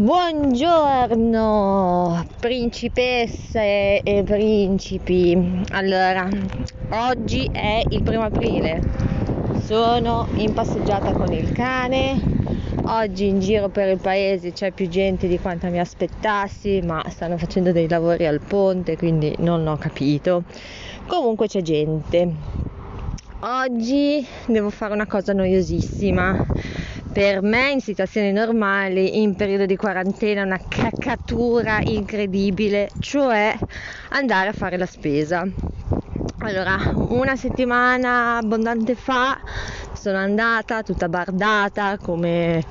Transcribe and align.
Buongiorno 0.00 1.44
principesse 2.40 4.00
e 4.00 4.22
principi. 4.22 5.62
Allora, 5.72 6.26
oggi 6.88 7.46
è 7.52 7.82
il 7.86 8.02
primo 8.02 8.22
aprile. 8.22 8.80
Sono 9.60 10.26
in 10.36 10.54
passeggiata 10.54 11.12
con 11.12 11.30
il 11.34 11.52
cane. 11.52 12.18
Oggi 12.86 13.26
in 13.26 13.40
giro 13.40 13.68
per 13.68 13.88
il 13.88 13.98
paese 13.98 14.52
c'è 14.52 14.70
più 14.70 14.88
gente 14.88 15.28
di 15.28 15.38
quanta 15.38 15.68
mi 15.68 15.80
aspettassi, 15.80 16.80
ma 16.82 17.04
stanno 17.10 17.36
facendo 17.36 17.70
dei 17.70 17.86
lavori 17.86 18.24
al 18.26 18.40
ponte, 18.40 18.96
quindi 18.96 19.34
non 19.40 19.66
ho 19.66 19.76
capito. 19.76 20.44
Comunque 21.06 21.46
c'è 21.46 21.60
gente. 21.60 22.26
Oggi 23.40 24.26
devo 24.46 24.70
fare 24.70 24.94
una 24.94 25.06
cosa 25.06 25.34
noiosissima 25.34 26.46
per 27.12 27.42
me 27.42 27.70
in 27.70 27.80
situazioni 27.80 28.30
normali, 28.30 29.20
in 29.20 29.34
periodo 29.34 29.66
di 29.66 29.76
quarantena, 29.76 30.42
una 30.42 30.60
caccatura 30.68 31.80
incredibile, 31.82 32.90
cioè 33.00 33.56
andare 34.10 34.50
a 34.50 34.52
fare 34.52 34.76
la 34.76 34.86
spesa. 34.86 35.46
Allora, 36.38 36.76
una 36.94 37.36
settimana 37.36 38.38
abbondante 38.38 38.94
fa 38.94 39.38
sono 39.92 40.16
andata 40.16 40.82
tutta 40.82 41.08
bardata 41.08 41.98
come 41.98 42.64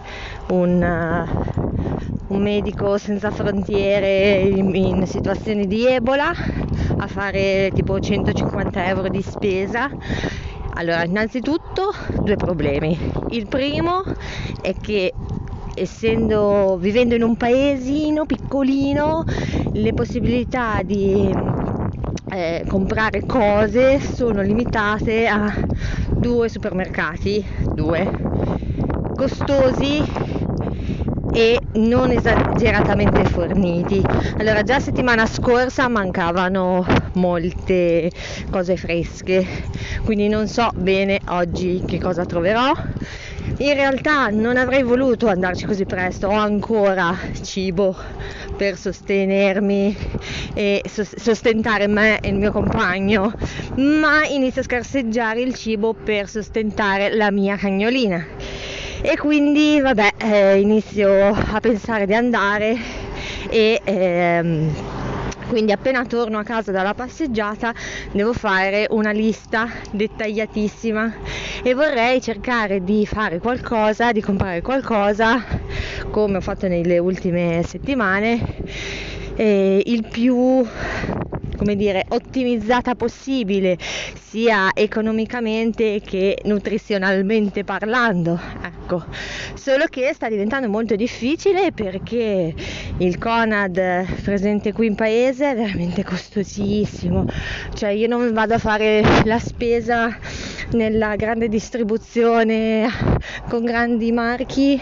un, 0.48 0.82
uh, 0.82 2.34
un 2.34 2.42
medico 2.42 2.98
senza 2.98 3.30
frontiere 3.30 4.40
in, 4.40 4.74
in 4.74 5.06
situazioni 5.06 5.68
di 5.68 5.86
Ebola 5.86 6.32
a 6.98 7.08
fare 7.08 7.72
tipo 7.74 8.00
150 8.00 8.88
euro 8.88 9.08
di 9.10 9.22
spesa 9.22 9.90
allora, 10.80 11.04
innanzitutto 11.04 11.90
due 12.20 12.36
problemi. 12.38 12.98
Il 13.28 13.48
primo 13.48 14.02
è 14.62 14.74
che 14.80 15.14
essendo 15.74 16.78
vivendo 16.78 17.16
in 17.16 17.22
un 17.24 17.36
paesino 17.36 18.26
piccolino, 18.26 19.24
le 19.72 19.94
possibilità 19.94 20.82
di 20.84 21.36
eh, 22.30 22.64
comprare 22.66 23.26
cose 23.26 24.00
sono 24.00 24.42
limitate 24.42 25.28
a 25.28 25.54
due 26.14 26.48
supermercati, 26.50 27.46
due 27.68 28.28
costosi 29.14 30.06
e 31.32 31.60
non 31.74 32.12
esageratamente 32.12 33.26
forniti. 33.26 34.02
Allora 34.38 34.64
già 34.64 34.80
settimana 34.80 35.26
scorsa 35.26 35.88
mancavano 35.88 36.86
molte 37.14 38.12
cose 38.50 38.78
fresche, 38.78 39.46
quindi 40.04 40.28
non 40.28 40.48
so 40.48 40.70
bene 40.76 41.20
oggi 41.28 41.84
che 41.86 42.00
cosa 42.00 42.26
troverò. 42.26 42.72
In 43.58 43.74
realtà 43.74 44.28
non 44.28 44.58
avrei 44.58 44.84
voluto 44.84 45.28
andarci 45.28 45.66
così 45.66 45.86
presto, 45.86 46.28
ho 46.28 46.32
ancora 46.32 47.18
cibo 47.42 47.96
per 48.56 48.78
sostenermi 48.78 49.98
e 50.54 50.82
sostentare 50.86 51.88
me 51.88 52.20
e 52.20 52.30
il 52.30 52.36
mio 52.36 52.52
compagno, 52.52 53.34
ma 53.76 54.26
inizio 54.26 54.62
a 54.62 54.64
scarseggiare 54.64 55.42
il 55.42 55.56
cibo 55.56 55.94
per 55.94 56.30
sostentare 56.30 57.14
la 57.16 57.32
mia 57.32 57.58
cagnolina 57.58 58.26
e 59.02 59.18
quindi 59.18 59.80
vabbè 59.80 60.14
eh, 60.18 60.60
inizio 60.60 61.28
a 61.28 61.60
pensare 61.62 62.06
di 62.06 62.14
andare 62.14 62.78
e 63.50 63.80
ehm, 63.84 64.74
quindi 65.48 65.72
appena 65.72 66.06
torno 66.06 66.38
a 66.38 66.44
casa 66.44 66.72
dalla 66.72 66.94
passeggiata 66.94 67.74
devo 68.12 68.34
fare 68.34 68.88
una 68.90 69.12
lista 69.12 69.70
dettagliatissima 69.92 71.14
e 71.64 71.74
vorrei 71.74 72.22
cercare 72.22 72.84
di 72.84 73.06
fare 73.06 73.40
qualcosa, 73.40 74.12
di 74.12 74.22
comprare 74.22 74.62
qualcosa 74.62 75.44
come 76.12 76.38
ho 76.38 76.42
fatto 76.42 76.68
nelle 76.68 76.98
ultime 76.98 77.64
settimane 77.66 78.40
eh, 79.36 79.82
il 79.86 80.08
più 80.08 80.66
come 81.60 81.76
dire, 81.76 82.06
ottimizzata 82.08 82.96
possibile, 82.96 83.78
sia 84.18 84.72
economicamente 84.74 86.00
che 86.00 86.40
nutrizionalmente 86.46 87.66
parlando. 87.66 88.40
Ecco, 88.90 89.06
solo 89.54 89.86
che 89.86 90.12
sta 90.16 90.30
diventando 90.30 90.68
molto 90.68 90.96
difficile 90.96 91.72
perché 91.72 92.56
il 92.98 93.20
Conad 93.20 94.04
presente 94.24 94.74
qui 94.74 94.88
in 94.88 94.96
paese 94.96 95.52
è 95.52 95.56
veramente 95.56 96.04
costosissimo. 96.04 97.24
Cioè 97.76 97.90
io 97.90 98.08
non 98.08 98.34
vado 98.34 98.56
a 98.56 98.58
fare 98.58 99.04
la 99.26 99.38
spesa 99.38 100.18
nella 100.72 101.16
grande 101.18 101.50
distribuzione 101.50 102.90
con 103.48 103.64
grandi 103.64 104.12
marchi 104.12 104.82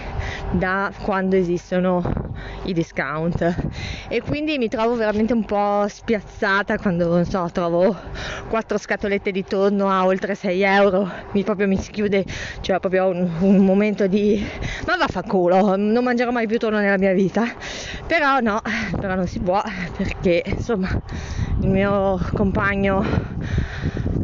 da 0.52 0.90
quando 1.04 1.36
esistono 1.36 2.27
i 2.68 2.74
discount. 2.74 3.56
E 4.08 4.22
quindi 4.22 4.58
mi 4.58 4.68
trovo 4.68 4.96
veramente 4.96 5.34
un 5.34 5.44
po' 5.44 5.86
spiazzata 5.88 6.78
quando 6.78 7.08
non 7.08 7.26
so 7.26 7.50
trovo 7.52 7.96
quattro 8.50 8.78
scatolette 8.78 9.32
di 9.32 9.44
tonno 9.44 9.90
a 9.90 10.06
oltre 10.06 10.36
6 10.36 10.62
euro. 10.62 11.10
Mi 11.32 11.44
proprio 11.44 11.68
mi 11.68 11.78
schiude 11.78 12.26
cioè 12.62 12.80
proprio 12.80 13.08
un, 13.08 13.30
un 13.40 13.58
momento 13.66 14.08
di 14.08 14.46
ma 14.86 14.96
vaffanculo 14.98 15.76
non 15.76 16.04
mangerò 16.04 16.32
mai 16.32 16.48
più 16.48 16.58
tonno 16.58 16.80
nella 16.80 16.98
mia 16.98 17.14
vita. 17.14 17.44
Però 18.06 18.40
no 18.40 18.62
però 19.00 19.16
non 19.16 19.28
si 19.28 19.40
può 19.40 19.62
perché 19.96 20.44
insomma 20.46 20.90
il 21.60 21.70
mio 21.70 22.20
compagno 22.34 23.04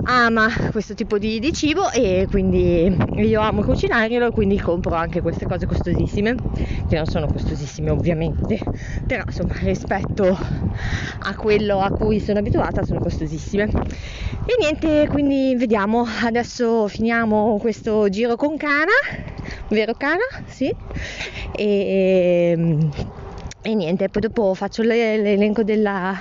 ama 0.03 0.49
questo 0.71 0.93
tipo 0.93 1.17
di, 1.17 1.39
di, 1.39 1.53
cibo 1.53 1.89
e 1.91 2.27
quindi 2.29 2.93
io 3.15 3.41
amo 3.41 3.63
cucinarglielo 3.63 4.31
quindi 4.31 4.59
compro 4.59 4.95
anche 4.95 5.21
queste 5.21 5.45
cose 5.45 5.65
costosissime 5.65 6.35
che 6.87 6.95
non 6.95 7.05
sono 7.05 7.27
costosissime 7.27 7.89
ovviamente 7.89 8.59
però 9.07 9.23
insomma 9.25 9.53
rispetto 9.59 10.37
a 11.19 11.35
quello 11.35 11.79
a 11.79 11.91
cui 11.91 12.19
sono 12.19 12.39
abituata 12.39 12.83
sono 12.83 12.99
costosissime 12.99 13.63
e 13.63 14.55
niente 14.59 15.07
quindi 15.09 15.55
vediamo 15.55 16.05
adesso 16.23 16.87
finiamo 16.87 17.57
questo 17.59 18.09
giro 18.09 18.35
con 18.35 18.57
Cana 18.57 18.91
vero 19.69 19.93
Cana? 19.93 20.23
sì 20.47 20.73
e 21.55 22.89
e 23.65 23.75
niente, 23.75 24.09
poi 24.09 24.21
dopo 24.21 24.53
faccio 24.53 24.81
l'elenco 24.83 25.63
della, 25.63 26.13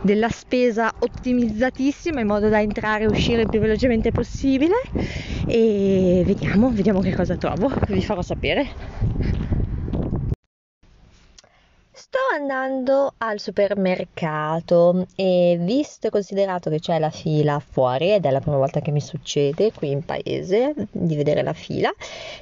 della, 0.00 0.30
spesa 0.30 0.90
ottimizzatissima 0.98 2.20
in 2.20 2.26
modo 2.26 2.48
da 2.48 2.60
entrare 2.62 3.04
e 3.04 3.06
uscire 3.06 3.42
il 3.42 3.48
più 3.50 3.60
velocemente 3.60 4.12
possibile 4.12 4.74
e 5.44 6.22
vediamo, 6.24 6.70
vediamo 6.70 7.00
che 7.00 7.14
cosa 7.14 7.36
trovo, 7.36 7.70
vi 7.88 8.02
farò 8.02 8.22
sapere. 8.22 8.66
Sto 11.98 12.18
andando 12.38 13.14
al 13.16 13.40
supermercato 13.40 15.06
e 15.16 15.56
visto 15.58 16.08
e 16.08 16.10
considerato 16.10 16.68
che 16.68 16.78
c'è 16.78 16.98
la 16.98 17.08
fila 17.08 17.58
fuori 17.58 18.12
ed 18.12 18.26
è 18.26 18.30
la 18.30 18.40
prima 18.40 18.58
volta 18.58 18.80
che 18.80 18.90
mi 18.90 19.00
succede 19.00 19.72
qui 19.72 19.92
in 19.92 20.04
paese 20.04 20.74
di 20.90 21.16
vedere 21.16 21.42
la 21.42 21.54
fila, 21.54 21.90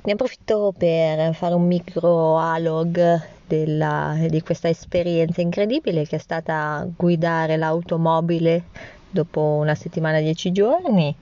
ne 0.03 0.13
approfitto 0.13 0.75
per 0.77 1.33
fare 1.37 1.55
un 1.55 1.69
micro 1.69 2.37
alog 2.37 3.23
della, 3.47 4.17
di 4.29 4.43
questa 4.43 4.69
esperienza 4.69 5.41
incredibile 5.41 6.05
che 6.05 6.17
è 6.17 6.19
stata 6.19 6.85
guidare 6.97 7.57
l'automobile 7.57 8.65
dopo 9.09 9.41
una 9.41 9.77
settimana, 9.77 10.19
dieci 10.19 10.51
giorni 10.51 11.15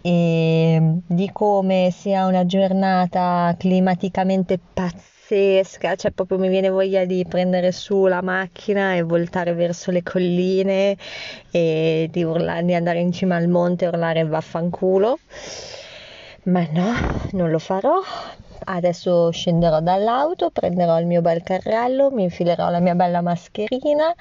e 0.00 0.80
di 1.06 1.30
come 1.30 1.90
sia 1.94 2.24
una 2.24 2.46
giornata 2.46 3.54
climaticamente 3.58 4.58
pazzesca, 4.72 5.15
cioè 5.28 6.10
proprio 6.12 6.38
mi 6.38 6.48
viene 6.48 6.68
voglia 6.68 7.04
di 7.04 7.24
prendere 7.28 7.72
su 7.72 8.06
la 8.06 8.22
macchina 8.22 8.94
e 8.94 9.02
voltare 9.02 9.54
verso 9.54 9.90
le 9.90 10.02
colline 10.02 10.96
e 11.50 12.08
di, 12.10 12.22
urlare, 12.22 12.64
di 12.64 12.74
andare 12.74 13.00
in 13.00 13.12
cima 13.12 13.34
al 13.34 13.48
monte 13.48 13.84
e 13.84 13.88
urlare 13.88 14.24
vaffanculo. 14.24 15.18
Ma 16.44 16.66
no, 16.70 16.92
non 17.32 17.50
lo 17.50 17.58
farò 17.58 18.00
Adesso 18.68 19.30
scenderò 19.30 19.78
dall'auto, 19.78 20.50
prenderò 20.50 20.98
il 20.98 21.06
mio 21.06 21.20
bel 21.20 21.40
carrello, 21.44 22.10
mi 22.10 22.24
infilerò 22.24 22.68
la 22.68 22.80
mia 22.80 22.96
bella 22.96 23.20
mascherina 23.20 24.12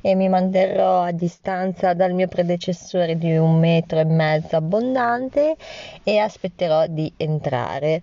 e 0.00 0.14
mi 0.14 0.26
manterrò 0.26 1.02
a 1.02 1.10
distanza 1.10 1.92
dal 1.92 2.14
mio 2.14 2.26
predecessore 2.26 3.18
di 3.18 3.36
un 3.36 3.58
metro 3.58 3.98
e 3.98 4.04
mezzo 4.04 4.56
abbondante 4.56 5.54
e 6.02 6.16
aspetterò 6.16 6.86
di 6.86 7.12
entrare. 7.18 8.00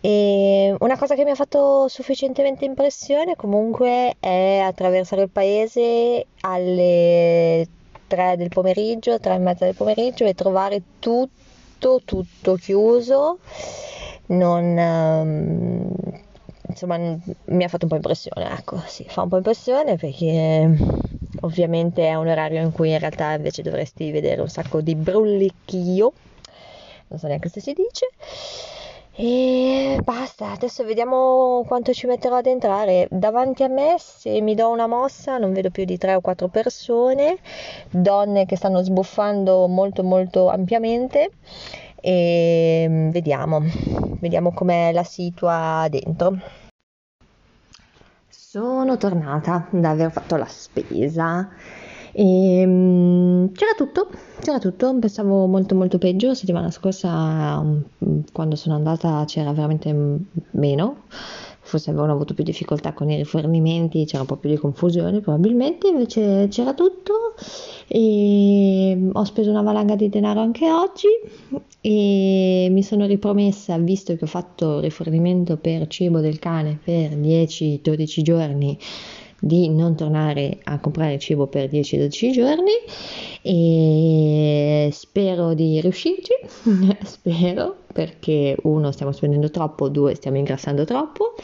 E 0.00 0.74
una 0.76 0.98
cosa 0.98 1.14
che 1.14 1.22
mi 1.22 1.30
ha 1.30 1.36
fatto 1.36 1.86
sufficientemente 1.86 2.64
impressione 2.64 3.36
comunque 3.36 4.16
è 4.18 4.58
attraversare 4.58 5.22
il 5.22 5.30
paese 5.30 6.26
alle 6.40 7.64
3 8.08 8.34
del 8.36 8.48
pomeriggio, 8.48 9.20
3 9.20 9.34
e 9.34 9.38
mezza 9.38 9.64
del 9.66 9.76
pomeriggio 9.76 10.24
e 10.24 10.34
trovare 10.34 10.82
tutto, 10.98 12.00
tutto 12.04 12.56
chiuso 12.56 13.38
non 14.28 14.76
um, 14.76 15.92
insomma 16.68 16.96
mi 16.98 17.64
ha 17.64 17.68
fatto 17.68 17.84
un 17.84 17.90
po' 17.90 17.96
impressione 17.96 18.50
ecco 18.50 18.82
sì 18.86 19.04
fa 19.08 19.22
un 19.22 19.28
po' 19.28 19.36
impressione 19.36 19.96
perché 19.96 20.76
ovviamente 21.40 22.06
è 22.06 22.14
un 22.14 22.28
orario 22.28 22.60
in 22.60 22.72
cui 22.72 22.90
in 22.90 22.98
realtà 22.98 23.32
invece 23.32 23.62
dovresti 23.62 24.10
vedere 24.10 24.40
un 24.40 24.48
sacco 24.48 24.80
di 24.80 24.94
brullicchio 24.94 26.12
non 27.08 27.18
so 27.18 27.26
neanche 27.26 27.48
se 27.48 27.60
si 27.60 27.72
dice 27.72 28.08
E 29.20 29.98
basta, 30.04 30.52
adesso 30.52 30.84
vediamo 30.84 31.64
quanto 31.66 31.92
ci 31.92 32.06
metterò 32.06 32.36
ad 32.36 32.46
entrare. 32.46 33.08
Davanti 33.10 33.64
a 33.64 33.68
me, 33.68 33.96
se 33.98 34.40
mi 34.40 34.54
do 34.54 34.68
una 34.70 34.86
mossa, 34.86 35.38
non 35.38 35.52
vedo 35.52 35.70
più 35.70 35.84
di 35.84 35.98
tre 35.98 36.14
o 36.14 36.20
quattro 36.20 36.46
persone, 36.46 37.38
donne 37.90 38.46
che 38.46 38.54
stanno 38.54 38.80
sbuffando 38.80 39.66
molto 39.66 40.04
molto 40.04 40.48
ampiamente 40.48 41.32
e 42.00 42.86
mm, 42.88 43.10
vediamo, 43.10 43.60
vediamo 44.20 44.52
com'è 44.52 44.92
la 44.92 45.04
situa 45.04 45.86
dentro. 45.90 46.38
Sono 48.28 48.96
tornata 48.96 49.68
da 49.70 49.90
aver 49.90 50.10
fatto 50.10 50.36
la 50.36 50.46
spesa. 50.46 51.50
E 52.12 52.64
um, 52.66 53.52
c'era 53.52 53.74
tutto, 53.76 54.08
c'era 54.40 54.58
tutto, 54.58 54.98
pensavo 54.98 55.46
molto 55.46 55.74
molto 55.74 55.98
peggio, 55.98 56.34
settimana 56.34 56.70
scorsa 56.70 57.58
um, 57.58 57.84
quando 58.32 58.56
sono 58.56 58.74
andata 58.74 59.24
c'era 59.26 59.52
veramente 59.52 59.94
meno, 60.52 61.02
forse 61.68 61.90
avevano 61.90 62.12
avuto 62.12 62.32
più 62.34 62.42
difficoltà 62.42 62.94
con 62.94 63.10
i 63.10 63.16
rifornimenti, 63.16 64.06
c'era 64.06 64.22
un 64.22 64.26
po' 64.26 64.36
più 64.36 64.48
di 64.48 64.56
confusione 64.56 65.20
probabilmente, 65.20 65.88
invece 65.88 66.48
c'era 66.48 66.72
tutto. 66.72 67.34
E 67.86 69.10
ho 69.12 69.24
speso 69.24 69.50
una 69.50 69.62
valanga 69.62 69.94
di 69.94 70.08
denaro 70.08 70.40
anche 70.40 70.70
oggi 70.70 71.08
e 71.80 72.68
mi 72.70 72.82
sono 72.82 73.06
ripromessa, 73.06 73.76
visto 73.78 74.16
che 74.16 74.24
ho 74.24 74.28
fatto 74.28 74.80
rifornimento 74.80 75.56
per 75.58 75.86
cibo 75.88 76.20
del 76.20 76.38
cane 76.38 76.78
per 76.82 77.10
10-12 77.16 78.22
giorni, 78.22 78.78
di 79.40 79.68
non 79.68 79.94
tornare 79.94 80.58
a 80.64 80.80
comprare 80.80 81.18
cibo 81.18 81.46
per 81.46 81.70
10-12 81.70 82.30
giorni 82.32 82.72
e 83.42 84.88
spero 84.92 85.54
di 85.54 85.80
riuscirci, 85.80 86.32
spero 87.02 87.76
perché 87.92 88.56
uno 88.62 88.92
stiamo 88.92 89.12
spendendo 89.12 89.50
troppo, 89.50 89.88
due 89.88 90.14
stiamo 90.14 90.36
ingrassando 90.38 90.84
troppo. 90.84 91.34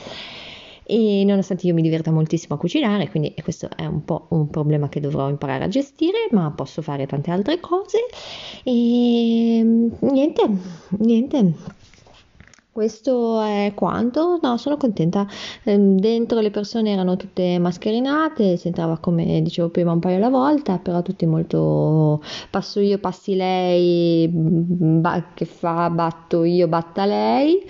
E 0.86 1.24
nonostante 1.24 1.66
io 1.66 1.72
mi 1.72 1.80
diverta 1.80 2.10
moltissimo 2.10 2.56
a 2.56 2.58
cucinare, 2.58 3.08
quindi 3.08 3.34
questo 3.42 3.70
è 3.74 3.86
un 3.86 4.04
po' 4.04 4.26
un 4.30 4.50
problema 4.50 4.90
che 4.90 5.00
dovrò 5.00 5.30
imparare 5.30 5.64
a 5.64 5.68
gestire, 5.68 6.28
ma 6.32 6.50
posso 6.50 6.82
fare 6.82 7.06
tante 7.06 7.30
altre 7.30 7.58
cose. 7.58 8.00
E 8.64 9.90
niente, 10.00 10.42
niente 10.98 11.52
questo 12.74 13.40
è 13.40 13.70
quanto? 13.72 14.40
No, 14.42 14.56
sono 14.56 14.76
contenta. 14.76 15.24
Ehm, 15.62 15.96
dentro 15.96 16.40
le 16.40 16.50
persone 16.50 16.90
erano 16.90 17.16
tutte 17.16 17.56
mascherinate, 17.60 18.56
si 18.56 18.66
entrava 18.66 18.98
come 18.98 19.40
dicevo 19.42 19.68
prima 19.68 19.92
un 19.92 20.00
paio 20.00 20.16
alla 20.16 20.28
volta, 20.28 20.78
però 20.78 21.00
tutti 21.00 21.24
molto 21.24 22.20
passo 22.50 22.80
io, 22.80 22.98
passi 22.98 23.36
lei, 23.36 24.28
ba- 24.28 25.30
che 25.34 25.44
fa, 25.44 25.88
batto 25.88 26.42
io, 26.42 26.66
batta 26.66 27.04
lei. 27.04 27.64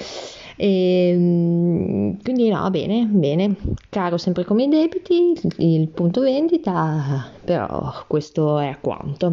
E, 0.57 1.09
ehm, 1.11 2.23
quindi 2.23 2.49
no, 2.49 2.71
bene, 2.71 3.05
bene, 3.05 3.57
caro 3.91 4.17
sempre 4.17 4.45
come 4.45 4.65
i 4.65 4.69
debiti, 4.69 5.35
il 5.59 5.89
punto 5.89 6.23
vendita, 6.23 7.29
però 7.45 7.93
questo 8.07 8.59
è 8.59 8.79
quanto. 8.81 9.33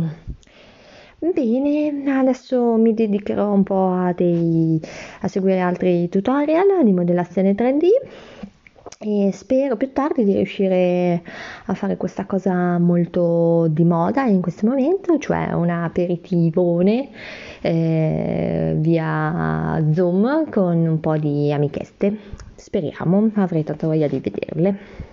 Bene, 1.23 2.12
adesso 2.18 2.77
mi 2.77 2.95
dedicherò 2.95 3.53
un 3.53 3.62
po' 3.62 3.89
a, 3.89 4.12
dei, 4.12 4.81
a 5.19 5.27
seguire 5.27 5.59
altri 5.59 6.09
tutorial 6.09 6.83
di 6.83 6.91
modellazione 6.94 7.53
3D 7.53 7.85
e 8.97 9.29
spero 9.31 9.77
più 9.77 9.94
tardi 9.94 10.23
di 10.23 10.33
riuscire 10.33 11.21
a 11.65 11.73
fare 11.75 11.95
questa 11.95 12.25
cosa 12.25 12.79
molto 12.79 13.68
di 13.69 13.83
moda 13.83 14.25
in 14.25 14.41
questo 14.41 14.65
momento, 14.65 15.19
cioè 15.19 15.51
un 15.53 15.69
aperitivone 15.69 17.09
eh, 17.62 18.74
via 18.77 19.79
Zoom 19.94 20.50
con 20.50 20.75
un 20.75 21.00
po' 21.00 21.17
di 21.17 21.53
amichette. 21.53 22.17
Speriamo, 22.56 23.29
avrei 23.35 23.63
tanta 23.63 23.85
voglia 23.85 24.07
di 24.07 24.19
vederle. 24.19 25.10